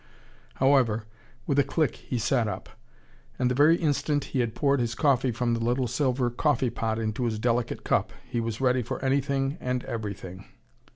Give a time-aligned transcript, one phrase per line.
[0.55, 1.03] However,
[1.45, 2.69] with a click he sat up.
[3.37, 6.97] And the very instant he had poured his coffee from the little silver coffee pot
[6.97, 10.45] into his delicate cup, he was ready for anything and everything.